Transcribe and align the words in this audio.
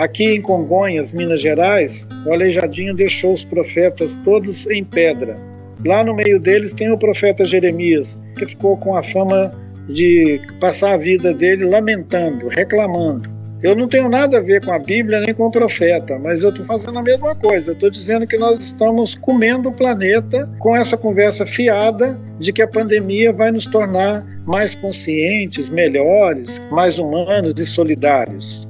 Aqui 0.00 0.24
em 0.24 0.40
Congonhas, 0.40 1.12
Minas 1.12 1.42
Gerais, 1.42 2.06
o 2.24 2.32
Aleijadinho 2.32 2.94
deixou 2.94 3.34
os 3.34 3.44
profetas 3.44 4.16
todos 4.24 4.66
em 4.68 4.82
pedra. 4.82 5.36
Lá 5.84 6.02
no 6.02 6.14
meio 6.14 6.40
deles 6.40 6.72
tem 6.72 6.90
o 6.90 6.96
profeta 6.96 7.44
Jeremias, 7.44 8.18
que 8.38 8.46
ficou 8.46 8.78
com 8.78 8.96
a 8.96 9.02
fama 9.02 9.52
de 9.90 10.40
passar 10.58 10.94
a 10.94 10.96
vida 10.96 11.34
dele 11.34 11.66
lamentando, 11.66 12.48
reclamando. 12.48 13.28
Eu 13.62 13.76
não 13.76 13.86
tenho 13.86 14.08
nada 14.08 14.38
a 14.38 14.40
ver 14.40 14.64
com 14.64 14.72
a 14.72 14.78
Bíblia 14.78 15.20
nem 15.20 15.34
com 15.34 15.48
o 15.48 15.50
profeta, 15.50 16.18
mas 16.18 16.42
eu 16.42 16.48
estou 16.48 16.64
fazendo 16.64 16.98
a 16.98 17.02
mesma 17.02 17.34
coisa. 17.34 17.72
Estou 17.72 17.90
dizendo 17.90 18.26
que 18.26 18.38
nós 18.38 18.58
estamos 18.58 19.14
comendo 19.16 19.68
o 19.68 19.72
planeta 19.72 20.48
com 20.60 20.74
essa 20.74 20.96
conversa 20.96 21.44
fiada 21.44 22.18
de 22.38 22.54
que 22.54 22.62
a 22.62 22.68
pandemia 22.68 23.34
vai 23.34 23.50
nos 23.50 23.66
tornar 23.66 24.24
mais 24.46 24.74
conscientes, 24.76 25.68
melhores, 25.68 26.58
mais 26.70 26.98
humanos 26.98 27.52
e 27.58 27.66
solidários. 27.66 28.69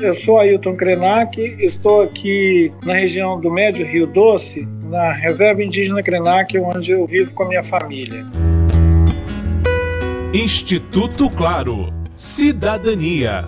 Eu 0.00 0.14
sou 0.14 0.38
Ailton 0.38 0.76
Krenak, 0.76 1.40
estou 1.58 2.02
aqui 2.02 2.72
na 2.84 2.94
região 2.94 3.40
do 3.40 3.50
Médio 3.50 3.84
Rio 3.84 4.06
Doce, 4.06 4.66
na 4.84 5.12
Reserva 5.12 5.60
Indígena 5.60 6.00
Krenak, 6.04 6.56
onde 6.56 6.92
eu 6.92 7.04
vivo 7.04 7.32
com 7.32 7.42
a 7.42 7.48
minha 7.48 7.64
família. 7.64 8.24
Instituto 10.32 11.28
Claro. 11.28 11.92
Cidadania. 12.14 13.44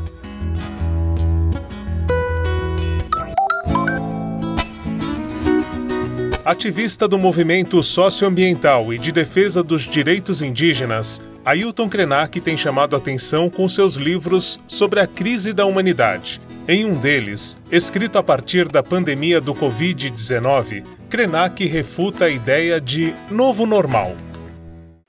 Ativista 6.45 7.07
do 7.07 7.16
movimento 7.16 7.80
socioambiental 7.80 8.93
e 8.93 8.98
de 8.98 9.12
defesa 9.12 9.62
dos 9.62 9.82
direitos 9.82 10.43
indígenas, 10.43 11.23
Ailton 11.45 11.88
Krenak 11.88 12.41
tem 12.41 12.57
chamado 12.57 12.96
atenção 12.96 13.48
com 13.48 13.69
seus 13.69 13.95
livros 13.95 14.60
sobre 14.66 15.01
a 15.01 15.07
crise 15.07 15.52
da 15.52 15.65
humanidade. 15.65 16.41
Em 16.69 16.84
um 16.84 16.98
deles, 16.98 17.59
escrito 17.70 18.19
a 18.19 18.23
partir 18.23 18.68
da 18.68 18.82
pandemia 18.82 19.40
do 19.40 19.54
Covid-19, 19.54 20.85
Krenak 21.09 21.66
refuta 21.66 22.26
a 22.26 22.30
ideia 22.30 22.80
de 22.80 23.15
novo 23.30 23.66
normal 23.66 24.15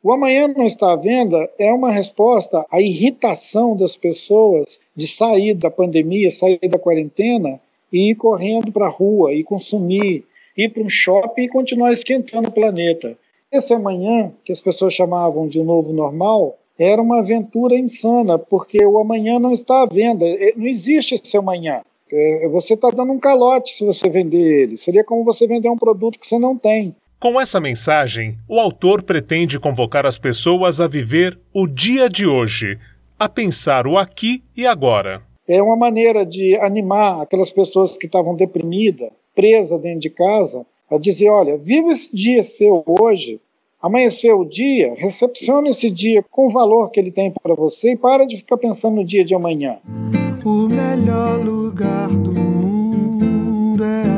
o 0.04 0.12
amanhã 0.12 0.48
não 0.48 0.66
está 0.66 0.94
à 0.94 0.96
venda 0.96 1.48
é 1.60 1.72
uma 1.72 1.92
resposta 1.92 2.66
à 2.72 2.82
irritação 2.82 3.78
das 3.78 3.96
pessoas 3.96 4.80
de 4.96 5.08
sair 5.08 5.54
da 5.54 5.70
pandemia, 5.70 6.32
sair 6.32 6.58
da 6.68 6.80
quarentena 6.80 7.62
e 7.94 8.10
ir 8.10 8.16
correndo 8.16 8.72
para 8.72 8.88
a 8.88 8.90
rua 8.90 9.32
e 9.32 9.44
consumir, 9.44 10.26
ir 10.58 10.70
para 10.70 10.82
um 10.82 10.90
shopping 10.90 11.44
e 11.44 11.50
continuar 11.50 11.94
esquentando 11.94 12.50
o 12.50 12.52
planeta. 12.52 13.16
Esse 13.52 13.76
amanhã, 13.76 14.32
que 14.44 14.52
as 14.52 14.60
pessoas 14.60 14.96
chamavam 14.96 15.48
de 15.48 15.62
novo 15.62 15.94
normal, 15.94 16.58
era 16.84 17.02
uma 17.02 17.20
aventura 17.20 17.76
insana, 17.76 18.40
porque 18.40 18.84
o 18.84 19.00
amanhã 19.00 19.40
não 19.40 19.54
está 19.54 19.84
à 19.84 19.86
venda, 19.86 20.26
é, 20.26 20.54
não 20.56 20.66
existe 20.66 21.16
esse 21.16 21.38
amanhã. 21.38 21.82
É, 22.12 22.48
você 22.50 22.74
está 22.74 22.90
dando 22.90 23.14
um 23.14 23.20
calote 23.20 23.74
se 23.74 23.86
você 23.86 24.10
vender 24.10 24.64
ele. 24.64 24.78
Seria 24.80 25.04
como 25.04 25.24
você 25.24 25.48
vender 25.48 25.70
um 25.70 25.78
produto 25.78 26.20
que 26.20 26.28
você 26.28 26.40
não 26.40 26.58
tem. 26.58 26.96
Com 27.20 27.40
essa 27.40 27.62
mensagem, 27.62 28.36
o 28.50 28.60
autor 28.60 29.04
pretende 29.04 29.60
convocar 29.60 30.08
as 30.08 30.18
pessoas 30.18 30.82
a 30.82 30.88
viver 30.88 31.38
o 31.54 31.68
dia 31.68 32.10
de 32.10 32.26
hoje, 32.26 32.80
a 33.20 33.30
pensar 33.30 33.86
o 33.86 33.98
aqui 33.98 34.44
e 34.58 34.66
agora. 34.66 35.22
É 35.48 35.62
uma 35.62 35.76
maneira 35.76 36.26
de 36.26 36.56
animar 36.56 37.22
aquelas 37.22 37.52
pessoas 37.52 37.96
que 37.96 38.08
estavam 38.08 38.36
deprimidas, 38.36 39.12
presas 39.36 39.80
dentro 39.82 40.00
de 40.00 40.10
casa, 40.10 40.66
a 40.90 40.98
dizer: 40.98 41.30
olha, 41.30 41.58
viva 41.58 41.94
esse 41.94 42.10
dia 42.12 42.44
seu 42.44 42.84
hoje, 42.88 43.40
amanhecer 43.82 44.34
o 44.34 44.46
dia, 44.46 44.94
recepcione 44.96 45.70
esse 45.70 45.90
dia 45.90 46.24
com 46.30 46.48
o 46.48 46.52
valor 46.52 46.92
que 46.92 47.00
ele 47.00 47.12
tem 47.12 47.32
para 47.32 47.56
você 47.56 47.94
e 47.94 47.98
para 47.98 48.26
de 48.26 48.38
ficar 48.38 48.58
pensando 48.58 48.96
no 48.98 49.06
dia 49.06 49.26
de 49.26 49.34
amanhã. 49.34 49.78
O 50.46 50.68
melhor 50.68 51.40
lugar 51.44 52.10
do 52.10 52.34
mundo 52.34 53.84
é 53.84 54.12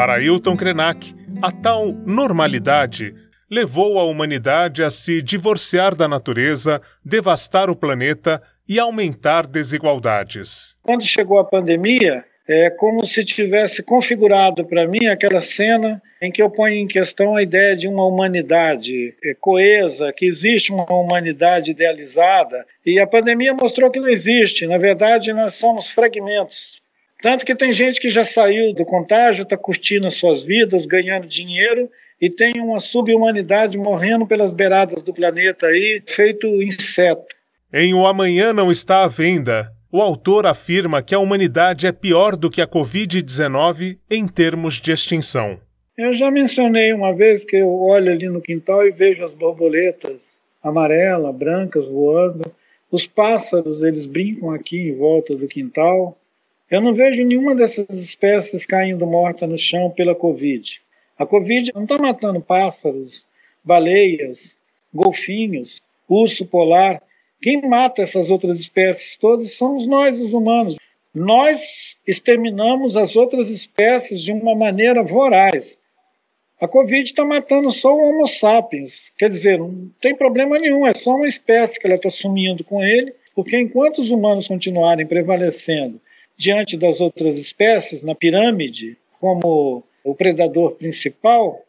Para 0.00 0.14
Ailton 0.14 0.56
Krenak, 0.56 1.14
a 1.42 1.52
tal 1.52 1.92
normalidade 2.06 3.14
levou 3.50 3.98
a 3.98 4.04
humanidade 4.04 4.82
a 4.82 4.88
se 4.88 5.20
divorciar 5.20 5.94
da 5.94 6.08
natureza, 6.08 6.80
devastar 7.04 7.68
o 7.68 7.76
planeta 7.76 8.40
e 8.66 8.78
aumentar 8.78 9.46
desigualdades. 9.46 10.74
Quando 10.82 11.04
chegou 11.04 11.38
a 11.38 11.44
pandemia, 11.44 12.24
é 12.52 12.68
como 12.68 13.06
se 13.06 13.24
tivesse 13.24 13.82
configurado 13.82 14.64
para 14.64 14.86
mim 14.86 15.06
aquela 15.06 15.40
cena 15.40 16.02
em 16.20 16.32
que 16.32 16.42
eu 16.42 16.50
ponho 16.50 16.74
em 16.74 16.88
questão 16.88 17.36
a 17.36 17.42
ideia 17.42 17.76
de 17.76 17.86
uma 17.86 18.04
humanidade 18.04 19.14
é, 19.24 19.34
coesa, 19.40 20.12
que 20.12 20.26
existe 20.26 20.72
uma 20.72 20.84
humanidade 20.92 21.70
idealizada, 21.70 22.66
e 22.84 22.98
a 22.98 23.06
pandemia 23.06 23.54
mostrou 23.54 23.90
que 23.90 24.00
não 24.00 24.08
existe. 24.08 24.66
Na 24.66 24.78
verdade, 24.78 25.32
nós 25.32 25.54
somos 25.54 25.90
fragmentos 25.90 26.80
tanto 27.22 27.44
que 27.44 27.54
tem 27.54 27.72
gente 27.72 28.00
que 28.00 28.08
já 28.08 28.24
saiu 28.24 28.72
do 28.72 28.84
contágio, 28.84 29.42
está 29.42 29.56
curtindo 29.56 30.06
as 30.06 30.14
suas 30.14 30.42
vidas, 30.42 30.86
ganhando 30.86 31.26
dinheiro, 31.26 31.90
e 32.20 32.30
tem 32.30 32.60
uma 32.60 32.80
subhumanidade 32.80 33.76
morrendo 33.76 34.26
pelas 34.26 34.52
beiradas 34.52 35.02
do 35.02 35.12
planeta 35.12 35.66
aí, 35.66 36.02
feito 36.06 36.46
inseto. 36.62 37.24
Em 37.72 37.94
O 37.94 38.06
Amanhã 38.06 38.52
Não 38.52 38.70
Está 38.70 39.04
à 39.04 39.06
Venda, 39.06 39.70
o 39.92 40.00
autor 40.00 40.46
afirma 40.46 41.02
que 41.02 41.14
a 41.14 41.18
humanidade 41.18 41.86
é 41.86 41.92
pior 41.92 42.36
do 42.36 42.50
que 42.50 42.60
a 42.60 42.66
Covid-19 42.66 43.98
em 44.10 44.28
termos 44.28 44.80
de 44.80 44.92
extinção. 44.92 45.58
Eu 45.98 46.14
já 46.14 46.30
mencionei 46.30 46.92
uma 46.92 47.12
vez 47.12 47.44
que 47.44 47.56
eu 47.56 47.68
olho 47.68 48.10
ali 48.10 48.28
no 48.28 48.40
quintal 48.40 48.86
e 48.86 48.90
vejo 48.90 49.24
as 49.24 49.32
borboletas 49.32 50.20
amarelas, 50.62 51.34
brancas 51.34 51.86
voando. 51.86 52.50
Os 52.90 53.06
pássaros, 53.06 53.82
eles 53.82 54.06
brincam 54.06 54.50
aqui 54.50 54.88
em 54.88 54.96
volta 54.96 55.34
do 55.34 55.48
quintal. 55.48 56.16
Eu 56.70 56.80
não 56.80 56.94
vejo 56.94 57.24
nenhuma 57.24 57.54
dessas 57.54 57.88
espécies 57.90 58.64
caindo 58.64 59.06
morta 59.06 59.46
no 59.46 59.58
chão 59.58 59.90
pela 59.90 60.14
Covid. 60.14 60.80
A 61.18 61.26
Covid 61.26 61.72
não 61.74 61.82
está 61.82 61.98
matando 61.98 62.40
pássaros, 62.40 63.24
baleias, 63.64 64.50
golfinhos, 64.94 65.82
urso 66.08 66.46
polar. 66.46 67.02
Quem 67.42 67.62
mata 67.62 68.02
essas 68.02 68.28
outras 68.28 68.58
espécies 68.58 69.16
todas 69.18 69.54
somos 69.54 69.86
nós, 69.86 70.18
os 70.20 70.32
humanos. 70.32 70.76
Nós 71.14 71.60
exterminamos 72.06 72.96
as 72.96 73.16
outras 73.16 73.48
espécies 73.48 74.22
de 74.22 74.30
uma 74.30 74.54
maneira 74.54 75.02
voraz. 75.02 75.76
A 76.60 76.68
Covid 76.68 77.02
está 77.02 77.24
matando 77.24 77.72
só 77.72 77.94
o 77.94 77.98
Homo 77.98 78.26
sapiens. 78.26 79.00
Quer 79.16 79.30
dizer, 79.30 79.58
não 79.58 79.90
tem 80.00 80.14
problema 80.14 80.58
nenhum, 80.58 80.86
é 80.86 80.92
só 80.92 81.16
uma 81.16 81.26
espécie 81.26 81.80
que 81.80 81.86
ela 81.86 81.96
está 81.96 82.10
sumindo 82.10 82.62
com 82.62 82.84
ele, 82.84 83.14
porque 83.34 83.58
enquanto 83.58 84.02
os 84.02 84.10
humanos 84.10 84.46
continuarem 84.46 85.06
prevalecendo 85.06 85.98
diante 86.36 86.76
das 86.76 87.00
outras 87.00 87.38
espécies, 87.38 88.02
na 88.02 88.14
pirâmide, 88.14 88.98
como 89.18 89.82
o 90.04 90.14
predador 90.14 90.72
principal, 90.72 91.62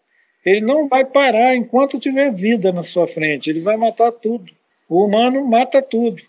ele 0.45 0.61
não 0.61 0.89
vai 0.89 1.05
parar 1.05 1.55
enquanto 1.55 1.99
tiver 1.99 2.33
vida 2.33 2.71
na 2.73 2.83
sua 2.83 3.07
frente, 3.07 3.49
ele 3.49 3.61
vai 3.61 3.77
matar 3.77 4.11
tudo. 4.11 4.51
O 4.93 5.05
humano 5.05 5.41
mata 5.45 5.81
tudo. 5.81 6.21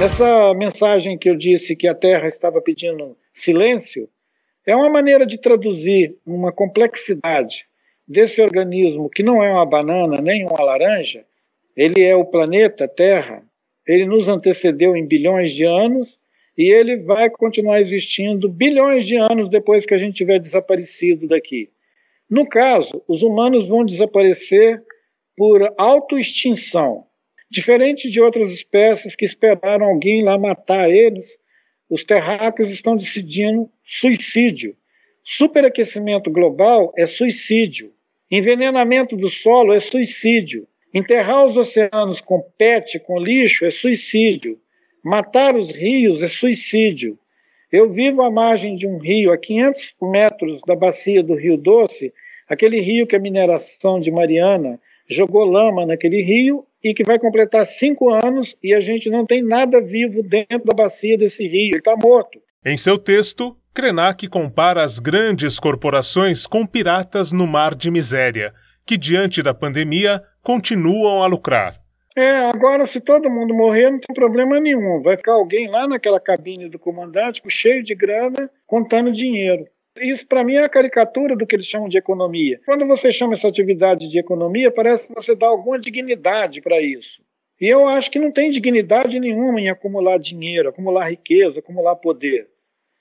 Essa 0.00 0.54
mensagem 0.54 1.18
que 1.18 1.28
eu 1.28 1.36
disse 1.36 1.76
que 1.76 1.86
a 1.86 1.94
Terra 1.94 2.26
estava 2.26 2.62
pedindo 2.62 3.18
silêncio 3.34 4.08
é 4.66 4.74
uma 4.74 4.88
maneira 4.88 5.26
de 5.26 5.36
traduzir 5.36 6.16
uma 6.24 6.50
complexidade 6.50 7.66
desse 8.06 8.40
organismo 8.40 9.10
que 9.10 9.22
não 9.22 9.42
é 9.42 9.52
uma 9.52 9.66
banana 9.66 10.22
nem 10.22 10.46
uma 10.46 10.64
laranja, 10.64 11.26
ele 11.76 12.02
é 12.02 12.16
o 12.16 12.24
planeta 12.24 12.88
Terra, 12.88 13.42
ele 13.88 14.04
nos 14.04 14.28
antecedeu 14.28 14.94
em 14.94 15.06
bilhões 15.06 15.52
de 15.54 15.64
anos 15.64 16.18
e 16.56 16.70
ele 16.70 16.98
vai 16.98 17.30
continuar 17.30 17.80
existindo 17.80 18.48
bilhões 18.48 19.06
de 19.06 19.16
anos 19.16 19.48
depois 19.48 19.86
que 19.86 19.94
a 19.94 19.98
gente 19.98 20.16
tiver 20.16 20.38
desaparecido 20.38 21.26
daqui. 21.26 21.70
No 22.28 22.46
caso, 22.46 23.02
os 23.08 23.22
humanos 23.22 23.66
vão 23.66 23.86
desaparecer 23.86 24.82
por 25.34 25.72
autoextinção. 25.78 27.04
Diferente 27.50 28.10
de 28.10 28.20
outras 28.20 28.50
espécies 28.50 29.16
que 29.16 29.24
esperaram 29.24 29.86
alguém 29.86 30.22
lá 30.22 30.36
matar 30.36 30.90
eles, 30.90 31.38
os 31.88 32.04
terráqueos 32.04 32.70
estão 32.70 32.94
decidindo 32.94 33.70
suicídio. 33.82 34.76
Superaquecimento 35.24 36.30
global 36.30 36.92
é 36.98 37.06
suicídio. 37.06 37.90
Envenenamento 38.30 39.16
do 39.16 39.30
solo 39.30 39.72
é 39.72 39.80
suicídio. 39.80 40.68
Enterrar 40.92 41.46
os 41.46 41.56
oceanos 41.56 42.20
com 42.20 42.42
PET, 42.56 42.98
com 43.00 43.18
lixo, 43.18 43.64
é 43.64 43.70
suicídio. 43.70 44.58
Matar 45.04 45.54
os 45.54 45.70
rios 45.70 46.22
é 46.22 46.28
suicídio. 46.28 47.18
Eu 47.70 47.92
vivo 47.92 48.22
à 48.22 48.30
margem 48.30 48.76
de 48.76 48.86
um 48.86 48.98
rio, 48.98 49.30
a 49.30 49.36
500 49.36 49.94
metros 50.02 50.60
da 50.66 50.74
bacia 50.74 51.22
do 51.22 51.34
Rio 51.34 51.58
Doce, 51.58 52.12
aquele 52.48 52.80
rio 52.80 53.06
que 53.06 53.14
a 53.14 53.20
mineração 53.20 54.00
de 54.00 54.10
Mariana 54.10 54.80
jogou 55.08 55.44
lama 55.44 55.84
naquele 55.84 56.22
rio 56.22 56.64
e 56.82 56.94
que 56.94 57.04
vai 57.04 57.18
completar 57.18 57.66
cinco 57.66 58.10
anos 58.10 58.56
e 58.62 58.72
a 58.72 58.80
gente 58.80 59.10
não 59.10 59.26
tem 59.26 59.42
nada 59.42 59.80
vivo 59.80 60.22
dentro 60.22 60.64
da 60.64 60.74
bacia 60.74 61.18
desse 61.18 61.46
rio, 61.46 61.70
ele 61.70 61.78
está 61.78 61.94
morto. 61.96 62.40
Em 62.64 62.76
seu 62.76 62.98
texto, 62.98 63.56
Krenak 63.74 64.26
compara 64.28 64.82
as 64.82 64.98
grandes 64.98 65.58
corporações 65.58 66.46
com 66.46 66.66
piratas 66.66 67.32
no 67.32 67.46
mar 67.46 67.74
de 67.74 67.90
miséria, 67.90 68.52
que 68.86 68.96
diante 68.96 69.42
da 69.42 69.52
pandemia 69.52 70.22
continuam 70.48 71.22
a 71.22 71.26
lucrar. 71.26 71.78
É, 72.16 72.30
agora 72.46 72.86
se 72.86 73.02
todo 73.02 73.28
mundo 73.28 73.52
morrer 73.52 73.90
não 73.90 73.98
tem 73.98 74.14
problema 74.14 74.58
nenhum, 74.58 75.02
vai 75.02 75.14
ficar 75.14 75.34
alguém 75.34 75.68
lá 75.68 75.86
naquela 75.86 76.18
cabine 76.18 76.70
do 76.70 76.78
comandante 76.78 77.42
cheio 77.50 77.84
de 77.84 77.94
grana, 77.94 78.50
contando 78.66 79.12
dinheiro. 79.12 79.66
Isso, 80.00 80.26
para 80.26 80.42
mim, 80.42 80.54
é 80.54 80.64
a 80.64 80.68
caricatura 80.68 81.36
do 81.36 81.46
que 81.46 81.54
eles 81.54 81.66
chamam 81.66 81.86
de 81.86 81.98
economia. 81.98 82.58
Quando 82.64 82.86
você 82.86 83.12
chama 83.12 83.34
essa 83.34 83.46
atividade 83.46 84.08
de 84.08 84.18
economia, 84.18 84.70
parece 84.70 85.08
que 85.08 85.14
você 85.14 85.36
dá 85.36 85.48
alguma 85.48 85.78
dignidade 85.78 86.62
para 86.62 86.80
isso. 86.80 87.20
E 87.60 87.66
eu 87.66 87.86
acho 87.86 88.10
que 88.10 88.18
não 88.18 88.32
tem 88.32 88.50
dignidade 88.50 89.20
nenhuma 89.20 89.60
em 89.60 89.68
acumular 89.68 90.18
dinheiro, 90.18 90.70
acumular 90.70 91.10
riqueza, 91.10 91.58
acumular 91.58 91.96
poder. 91.96 92.48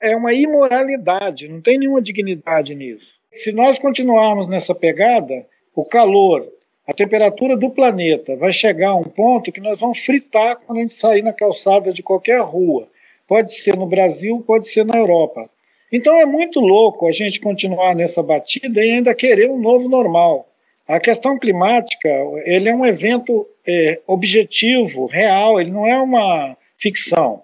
É 0.02 0.18
uma 0.18 0.34
imoralidade, 0.34 1.48
não 1.48 1.62
tem 1.62 1.80
nenhuma 1.80 2.02
dignidade 2.02 2.76
nisso. 2.76 3.10
Se 3.32 3.54
nós 3.54 3.80
continuarmos 3.80 4.50
nessa 4.50 4.76
pegada, 4.76 5.46
o 5.74 5.88
calor, 5.88 6.46
a 6.88 6.94
temperatura 6.94 7.58
do 7.58 7.70
planeta 7.70 8.38
vai 8.38 8.54
chegar 8.54 8.92
a 8.92 8.96
um 8.96 9.04
ponto 9.04 9.52
que 9.52 9.60
nós 9.60 9.78
vamos 9.78 10.00
fritar 10.06 10.56
quando 10.56 10.80
a 10.80 10.82
gente 10.84 10.96
sair 10.96 11.22
na 11.22 11.34
calçada 11.34 11.92
de 11.92 12.02
qualquer 12.02 12.40
rua. 12.42 12.88
Pode 13.28 13.54
ser 13.56 13.76
no 13.76 13.86
Brasil, 13.86 14.42
pode 14.48 14.70
ser 14.70 14.86
na 14.86 14.98
Europa. 14.98 15.50
Então 15.92 16.18
é 16.18 16.26
muito 16.26 16.62
louco 16.62 17.06
a 17.06 17.12
gente 17.12 17.42
continuar 17.42 17.94
nessa 17.94 18.24
batida 18.24 18.84
e 18.84 18.92
ainda 18.92 19.14
querer 19.14 19.50
um 19.50 19.60
novo 19.60 19.90
normal. 19.90 20.48
A 20.88 20.98
questão 20.98 21.38
climática, 21.38 22.08
ele 22.46 22.70
é 22.70 22.74
um 22.74 22.86
evento 22.86 23.46
é, 23.68 24.00
objetivo, 24.08 25.06
real, 25.08 25.60
ele 25.60 25.72
não 25.72 25.86
é 25.86 26.00
uma 26.00 26.56
ficção, 26.78 27.42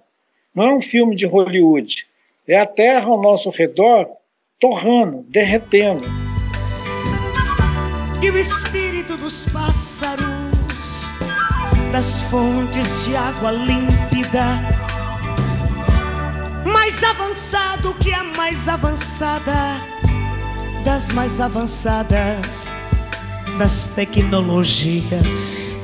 não 0.56 0.64
é 0.64 0.74
um 0.74 0.82
filme 0.82 1.18
de 1.18 1.26
Hollywood. 1.26 2.06
É 2.48 2.58
a 2.58 2.66
Terra 2.66 3.08
ao 3.08 3.22
nosso 3.22 3.50
redor 3.50 4.10
torrando, 4.58 5.24
derretendo. 5.24 6.23
E 8.24 8.32
o 8.32 8.38
espírito 8.38 9.18
dos 9.18 9.46
pássaros, 9.48 11.12
das 11.92 12.22
fontes 12.32 13.04
de 13.04 13.18
água 13.18 13.52
límpida, 13.52 14.46
mais 16.66 17.04
avançado 17.04 17.94
que 17.96 18.14
a 18.14 18.24
mais 18.24 18.70
avançada 18.70 19.52
das 20.86 21.12
mais 21.12 21.42
avançadas 21.42 22.72
das 23.60 23.90
tecnologias. 23.90 25.78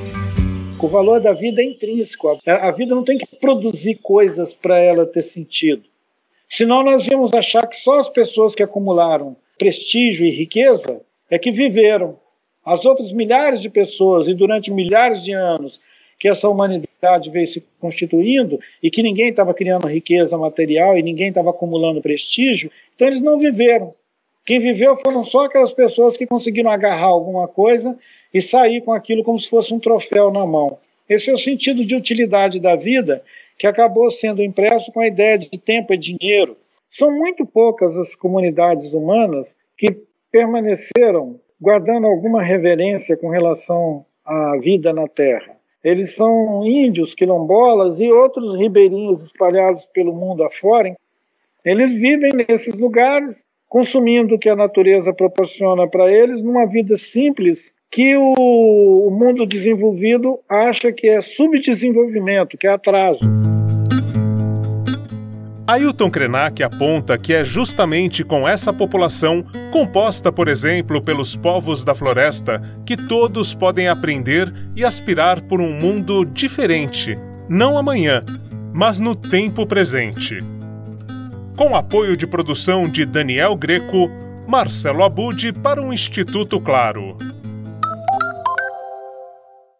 O 0.81 0.87
valor 0.87 1.19
da 1.19 1.33
vida 1.33 1.61
é 1.61 1.65
intrínseco. 1.65 2.39
A 2.45 2.71
vida 2.71 2.95
não 2.95 3.03
tem 3.03 3.17
que 3.17 3.27
produzir 3.35 3.95
coisas 3.95 4.53
para 4.53 4.79
ela 4.79 5.05
ter 5.05 5.23
sentido. 5.23 5.83
Senão 6.49 6.83
nós 6.83 7.05
íamos 7.05 7.33
achar 7.33 7.67
que 7.67 7.75
só 7.75 7.99
as 7.99 8.07
pessoas 8.07 8.55
que 8.55 8.63
acumularam 8.63 9.35
prestígio 9.57 10.25
e 10.25 10.31
riqueza 10.31 11.01
é 11.29 11.37
que 11.37 11.51
viveram. 11.51 12.17
As 12.65 12.85
outras 12.85 13.11
milhares 13.11 13.61
de 13.61 13.69
pessoas, 13.69 14.27
e 14.27 14.33
durante 14.33 14.71
milhares 14.71 15.23
de 15.23 15.33
anos, 15.33 15.79
que 16.19 16.27
essa 16.27 16.49
humanidade 16.49 17.29
veio 17.29 17.47
se 17.47 17.63
constituindo 17.79 18.59
e 18.83 18.91
que 18.91 19.01
ninguém 19.01 19.29
estava 19.29 19.53
criando 19.53 19.87
riqueza 19.87 20.37
material 20.37 20.97
e 20.97 21.01
ninguém 21.01 21.29
estava 21.29 21.49
acumulando 21.51 22.01
prestígio, 22.01 22.69
então 22.93 23.07
eles 23.07 23.21
não 23.21 23.39
viveram. 23.39 23.93
Quem 24.45 24.59
viveu 24.59 24.97
foram 24.97 25.23
só 25.23 25.45
aquelas 25.45 25.71
pessoas 25.71 26.17
que 26.17 26.27
conseguiram 26.27 26.69
agarrar 26.69 27.07
alguma 27.07 27.47
coisa 27.47 27.97
e 28.33 28.41
sair 28.41 28.81
com 28.81 28.91
aquilo 28.91 29.23
como 29.23 29.39
se 29.39 29.49
fosse 29.49 29.73
um 29.73 29.79
troféu 29.79 30.31
na 30.31 30.45
mão. 30.45 30.77
Esse 31.07 31.29
é 31.29 31.33
o 31.33 31.37
sentido 31.37 31.85
de 31.85 31.95
utilidade 31.95 32.59
da 32.59 32.75
vida 32.75 33.23
que 33.57 33.67
acabou 33.67 34.09
sendo 34.11 34.43
impresso 34.43 34.91
com 34.91 35.01
a 35.01 35.07
ideia 35.07 35.37
de 35.37 35.49
tempo 35.57 35.93
é 35.93 35.97
dinheiro. 35.97 36.57
São 36.91 37.11
muito 37.11 37.45
poucas 37.45 37.95
as 37.95 38.15
comunidades 38.15 38.91
humanas 38.93 39.55
que 39.77 40.01
permaneceram 40.31 41.39
guardando 41.59 42.07
alguma 42.07 42.41
reverência 42.41 43.17
com 43.17 43.29
relação 43.29 44.05
à 44.25 44.57
vida 44.57 44.93
na 44.93 45.07
Terra. 45.07 45.57
Eles 45.83 46.13
são 46.13 46.65
índios, 46.65 47.15
quilombolas 47.15 47.99
e 47.99 48.11
outros 48.11 48.57
ribeirinhos 48.57 49.25
espalhados 49.25 49.85
pelo 49.85 50.13
mundo 50.13 50.43
afora. 50.43 50.95
Eles 51.63 51.91
vivem 51.93 52.31
nesses 52.47 52.75
lugares, 52.75 53.43
consumindo 53.67 54.35
o 54.35 54.39
que 54.39 54.49
a 54.49 54.55
natureza 54.55 55.13
proporciona 55.13 55.87
para 55.87 56.11
eles, 56.11 56.43
numa 56.43 56.65
vida 56.65 56.97
simples 56.97 57.71
que 57.91 58.15
o, 58.15 59.09
mundo 59.11 59.45
desenvolvido 59.45 60.39
acha 60.47 60.91
que 60.91 61.07
é 61.07 61.21
subdesenvolvimento, 61.21 62.57
que 62.57 62.67
é 62.67 62.71
atraso. 62.71 63.19
Ailton 65.69 66.09
Krenak 66.09 66.63
aponta 66.63 67.15
que 67.15 67.31
é 67.31 67.43
justamente 67.43 68.23
com 68.23 68.47
essa 68.49 68.73
população, 68.73 69.45
composta, 69.71 70.31
por 70.31 70.47
exemplo, 70.47 70.99
pelos 70.99 71.35
povos 71.35 71.83
da 71.83 71.93
floresta, 71.93 72.59
que 72.83 72.97
todos 72.97 73.53
podem 73.53 73.87
aprender 73.87 74.51
e 74.75 74.83
aspirar 74.83 75.41
por 75.41 75.61
um 75.61 75.71
mundo 75.71 76.25
diferente, 76.25 77.15
não 77.47 77.77
amanhã, 77.77 78.23
mas 78.73 78.97
no 78.97 79.13
tempo 79.13 79.63
presente. 79.63 80.39
Com 81.55 81.75
apoio 81.75 82.17
de 82.17 82.25
produção 82.25 82.89
de 82.89 83.05
Daniel 83.05 83.55
Greco, 83.55 84.09
Marcelo 84.47 85.03
Abude 85.03 85.53
para 85.53 85.79
o 85.79 85.93
Instituto 85.93 86.59
Claro. 86.59 87.15